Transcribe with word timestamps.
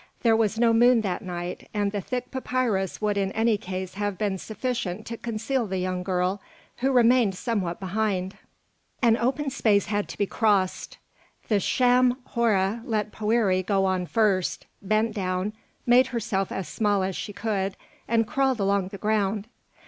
There 0.23 0.35
was 0.35 0.57
no 0.57 0.73
moon 0.73 1.01
that 1.01 1.21
night, 1.21 1.69
and 1.75 1.91
the 1.91 2.01
thick 2.01 2.31
papyrus 2.31 3.01
would 3.03 3.17
in 3.19 3.31
any 3.33 3.55
case 3.55 3.93
have 3.93 4.17
been 4.17 4.39
sufficient 4.39 5.05
to 5.05 5.15
conceal 5.15 5.67
the 5.67 5.77
young 5.77 6.01
girl, 6.01 6.41
who 6.77 6.91
remained 6.91 7.35
somewhat 7.35 7.79
behind. 7.79 8.35
An 9.03 9.15
open 9.15 9.51
space 9.51 9.85
had 9.85 10.09
to 10.09 10.17
be 10.17 10.25
crossed. 10.25 10.97
The 11.49 11.59
sham 11.59 12.17
Hora 12.29 12.81
let 12.83 13.11
Poëri 13.11 13.63
go 13.63 13.85
on 13.85 14.07
first, 14.07 14.65
bent 14.81 15.13
down, 15.13 15.53
made 15.85 16.07
herself 16.07 16.51
as 16.51 16.67
small 16.67 17.03
as 17.03 17.15
she 17.15 17.31
could, 17.31 17.75
and 18.07 18.25
crawled 18.25 18.59
along 18.59 18.87
the 18.87 18.97
ground. 18.97 19.47